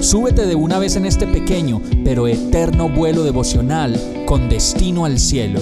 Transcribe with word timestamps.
súbete 0.00 0.46
de 0.46 0.54
una 0.54 0.78
vez 0.78 0.96
en 0.96 1.06
este 1.06 1.26
pequeño 1.26 1.80
pero 2.04 2.26
eterno 2.26 2.88
vuelo 2.88 3.22
devocional 3.22 3.98
con 4.26 4.48
destino 4.48 5.04
al 5.04 5.18
cielo. 5.18 5.60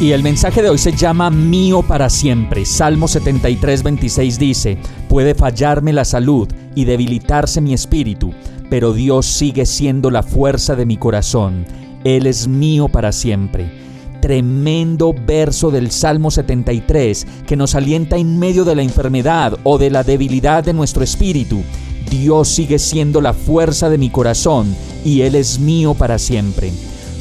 Y 0.00 0.10
el 0.10 0.22
mensaje 0.22 0.62
de 0.62 0.68
hoy 0.68 0.78
se 0.78 0.92
llama 0.92 1.30
Mío 1.30 1.82
para 1.82 2.10
siempre. 2.10 2.64
Salmo 2.64 3.06
73, 3.06 3.82
26 3.84 4.38
dice, 4.38 4.78
Puede 5.08 5.34
fallarme 5.34 5.92
la 5.92 6.04
salud 6.04 6.48
y 6.74 6.84
debilitarse 6.84 7.60
mi 7.60 7.72
espíritu 7.72 8.32
pero 8.72 8.94
Dios 8.94 9.26
sigue 9.26 9.66
siendo 9.66 10.10
la 10.10 10.22
fuerza 10.22 10.74
de 10.74 10.86
mi 10.86 10.96
corazón. 10.96 11.66
Él 12.04 12.26
es 12.26 12.48
mío 12.48 12.88
para 12.88 13.12
siempre. 13.12 13.70
Tremendo 14.22 15.12
verso 15.12 15.72
del 15.72 15.90
Salmo 15.90 16.30
73 16.30 17.26
que 17.44 17.56
nos 17.56 17.74
alienta 17.74 18.16
en 18.16 18.38
medio 18.38 18.64
de 18.64 18.76
la 18.76 18.82
enfermedad 18.82 19.58
o 19.64 19.78
de 19.78 19.90
la 19.90 20.04
debilidad 20.04 20.62
de 20.62 20.72
nuestro 20.72 21.02
espíritu. 21.02 21.64
Dios 22.08 22.46
sigue 22.46 22.78
siendo 22.78 23.20
la 23.20 23.32
fuerza 23.32 23.90
de 23.90 23.98
mi 23.98 24.10
corazón 24.10 24.76
y 25.04 25.22
Él 25.22 25.34
es 25.34 25.58
mío 25.58 25.94
para 25.94 26.20
siempre. 26.20 26.70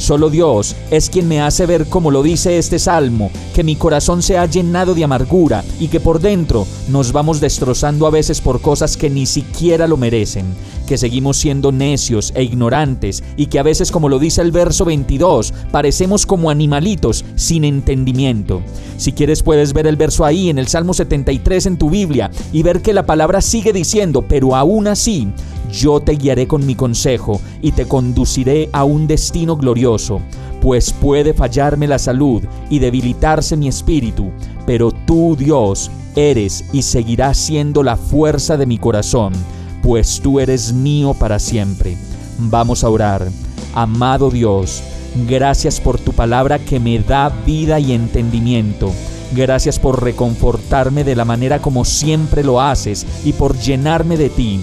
Solo 0.01 0.31
Dios 0.31 0.75
es 0.89 1.11
quien 1.11 1.27
me 1.27 1.41
hace 1.41 1.67
ver, 1.67 1.85
como 1.85 2.09
lo 2.09 2.23
dice 2.23 2.57
este 2.57 2.79
salmo, 2.79 3.29
que 3.53 3.63
mi 3.63 3.75
corazón 3.75 4.23
se 4.23 4.35
ha 4.35 4.47
llenado 4.47 4.95
de 4.95 5.03
amargura 5.03 5.63
y 5.79 5.89
que 5.89 5.99
por 5.99 6.19
dentro 6.19 6.65
nos 6.89 7.11
vamos 7.11 7.39
destrozando 7.39 8.07
a 8.07 8.09
veces 8.09 8.41
por 8.41 8.61
cosas 8.61 8.97
que 8.97 9.11
ni 9.11 9.27
siquiera 9.27 9.87
lo 9.87 9.97
merecen, 9.97 10.55
que 10.87 10.97
seguimos 10.97 11.37
siendo 11.37 11.71
necios 11.71 12.33
e 12.33 12.41
ignorantes 12.41 13.23
y 13.37 13.45
que 13.45 13.59
a 13.59 13.63
veces, 13.63 13.91
como 13.91 14.09
lo 14.09 14.17
dice 14.17 14.41
el 14.41 14.51
verso 14.51 14.85
22, 14.85 15.53
parecemos 15.71 16.25
como 16.25 16.49
animalitos 16.49 17.23
sin 17.35 17.63
entendimiento. 17.63 18.63
Si 18.97 19.11
quieres 19.11 19.43
puedes 19.43 19.71
ver 19.71 19.85
el 19.85 19.97
verso 19.97 20.25
ahí 20.25 20.49
en 20.49 20.57
el 20.57 20.67
Salmo 20.67 20.95
73 20.95 21.67
en 21.67 21.77
tu 21.77 21.91
Biblia 21.91 22.31
y 22.51 22.63
ver 22.63 22.81
que 22.81 22.93
la 22.93 23.05
palabra 23.05 23.39
sigue 23.39 23.71
diciendo, 23.71 24.25
pero 24.27 24.55
aún 24.55 24.87
así, 24.87 25.27
yo 25.71 25.99
te 25.99 26.13
guiaré 26.13 26.47
con 26.47 26.65
mi 26.65 26.75
consejo 26.75 27.41
y 27.61 27.71
te 27.71 27.85
conduciré 27.87 28.69
a 28.73 28.83
un 28.83 29.07
destino 29.07 29.55
glorioso, 29.57 30.21
pues 30.61 30.91
puede 30.91 31.33
fallarme 31.33 31.87
la 31.87 31.99
salud 31.99 32.43
y 32.69 32.79
debilitarse 32.79 33.57
mi 33.57 33.67
espíritu, 33.67 34.31
pero 34.65 34.91
tú, 34.91 35.35
Dios, 35.37 35.89
eres 36.15 36.65
y 36.73 36.81
seguirás 36.81 37.37
siendo 37.37 37.83
la 37.83 37.97
fuerza 37.97 38.57
de 38.57 38.65
mi 38.65 38.77
corazón, 38.77 39.33
pues 39.81 40.19
tú 40.21 40.39
eres 40.39 40.73
mío 40.73 41.13
para 41.13 41.39
siempre. 41.39 41.97
Vamos 42.37 42.83
a 42.83 42.89
orar. 42.89 43.27
Amado 43.73 44.29
Dios, 44.29 44.83
gracias 45.27 45.79
por 45.79 45.97
tu 45.97 46.11
palabra 46.13 46.59
que 46.59 46.79
me 46.79 46.99
da 46.99 47.29
vida 47.45 47.79
y 47.79 47.93
entendimiento. 47.93 48.91
Gracias 49.33 49.79
por 49.79 50.03
reconfortarme 50.03 51.05
de 51.05 51.15
la 51.15 51.23
manera 51.23 51.61
como 51.61 51.85
siempre 51.85 52.43
lo 52.43 52.59
haces 52.59 53.05
y 53.23 53.31
por 53.31 53.57
llenarme 53.57 54.17
de 54.17 54.29
ti. 54.29 54.59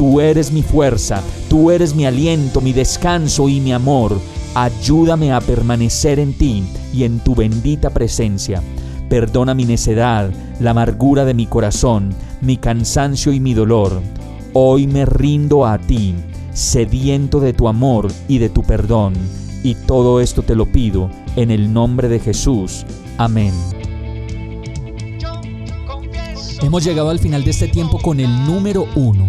Tú 0.00 0.18
eres 0.18 0.50
mi 0.50 0.62
fuerza, 0.62 1.22
tú 1.50 1.70
eres 1.70 1.94
mi 1.94 2.06
aliento, 2.06 2.62
mi 2.62 2.72
descanso 2.72 3.50
y 3.50 3.60
mi 3.60 3.70
amor. 3.74 4.18
Ayúdame 4.54 5.30
a 5.30 5.42
permanecer 5.42 6.18
en 6.18 6.32
ti 6.32 6.64
y 6.90 7.04
en 7.04 7.20
tu 7.20 7.34
bendita 7.34 7.90
presencia. 7.90 8.62
Perdona 9.10 9.52
mi 9.52 9.66
necedad, 9.66 10.30
la 10.58 10.70
amargura 10.70 11.26
de 11.26 11.34
mi 11.34 11.44
corazón, 11.44 12.14
mi 12.40 12.56
cansancio 12.56 13.30
y 13.30 13.40
mi 13.40 13.52
dolor. 13.52 14.00
Hoy 14.54 14.86
me 14.86 15.04
rindo 15.04 15.66
a 15.66 15.76
ti, 15.76 16.14
sediento 16.54 17.38
de 17.38 17.52
tu 17.52 17.68
amor 17.68 18.10
y 18.26 18.38
de 18.38 18.48
tu 18.48 18.62
perdón. 18.62 19.12
Y 19.62 19.74
todo 19.74 20.22
esto 20.22 20.40
te 20.40 20.54
lo 20.54 20.64
pido 20.64 21.10
en 21.36 21.50
el 21.50 21.74
nombre 21.74 22.08
de 22.08 22.20
Jesús. 22.20 22.86
Amén. 23.18 23.52
Hemos 26.62 26.84
llegado 26.84 27.10
al 27.10 27.18
final 27.18 27.44
de 27.44 27.50
este 27.50 27.68
tiempo 27.68 27.98
con 27.98 28.18
el 28.18 28.30
número 28.46 28.86
uno 28.94 29.28